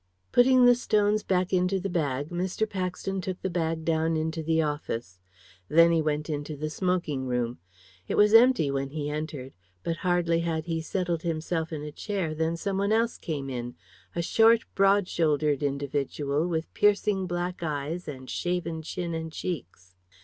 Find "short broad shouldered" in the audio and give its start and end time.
14.23-15.61